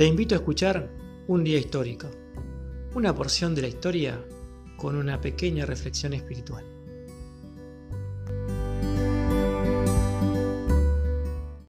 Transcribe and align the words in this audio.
Te 0.00 0.06
invito 0.06 0.34
a 0.34 0.38
escuchar 0.38 0.88
Un 1.26 1.44
día 1.44 1.58
histórico, 1.58 2.08
una 2.94 3.14
porción 3.14 3.54
de 3.54 3.60
la 3.60 3.68
historia 3.68 4.18
con 4.78 4.96
una 4.96 5.20
pequeña 5.20 5.66
reflexión 5.66 6.14
espiritual. 6.14 6.64